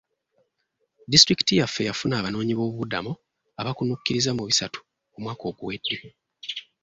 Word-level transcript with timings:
Disitulikiti 1.11 1.53
yaffe 1.59 1.81
yafuna 1.87 2.13
abanoonyi 2.17 2.53
bobubuddamo 2.55 3.11
abakunukiriza 3.59 4.31
mu 4.37 4.43
bisatu 4.49 4.79
omwaka 5.15 5.43
oguwedde. 5.51 5.95